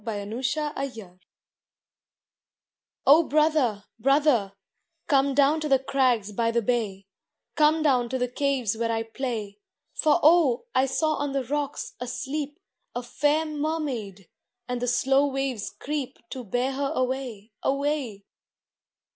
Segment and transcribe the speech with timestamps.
[0.03, 1.19] THE LITTLE BROTHER
[3.05, 4.53] O BROTHER, brother,
[5.05, 7.05] come down to the crags by the bay,
[7.55, 9.59] Come down to the caves where I play;
[9.93, 10.65] For oh!
[10.73, 12.57] I saw on the rocks, asleep,
[12.95, 14.27] A fair mermaid,
[14.67, 18.25] and the slow waves creep To bear her away, away.